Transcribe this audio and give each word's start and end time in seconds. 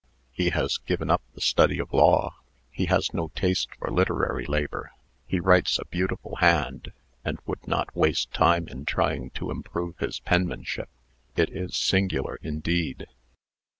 "He 0.31 0.49
has 0.49 0.79
given 0.79 1.11
up 1.11 1.21
the 1.35 1.41
study 1.41 1.77
of 1.77 1.93
law. 1.93 2.37
He 2.71 2.85
has 2.87 3.13
no 3.13 3.27
taste 3.35 3.69
for 3.77 3.91
literary 3.91 4.47
labor. 4.47 4.89
He 5.27 5.39
writes 5.39 5.77
a 5.77 5.85
beautiful 5.85 6.37
hand, 6.37 6.91
and 7.23 7.37
would 7.45 7.67
not 7.67 7.95
waste 7.95 8.33
time 8.33 8.67
in 8.67 8.85
trying 8.85 9.29
to 9.35 9.51
improve 9.51 9.99
his 9.99 10.19
penmanship. 10.19 10.89
It 11.35 11.51
is 11.51 11.77
singular, 11.77 12.39
indeed." 12.41 13.05